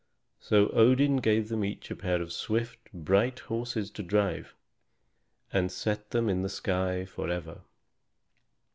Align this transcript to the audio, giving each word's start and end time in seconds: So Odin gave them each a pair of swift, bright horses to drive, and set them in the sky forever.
So 0.39 0.69
Odin 0.69 1.17
gave 1.17 1.49
them 1.49 1.63
each 1.63 1.91
a 1.91 1.95
pair 1.95 2.23
of 2.23 2.33
swift, 2.33 2.91
bright 2.91 3.37
horses 3.37 3.91
to 3.91 4.01
drive, 4.01 4.55
and 5.53 5.71
set 5.71 6.09
them 6.09 6.27
in 6.27 6.41
the 6.41 6.49
sky 6.49 7.05
forever. 7.05 7.61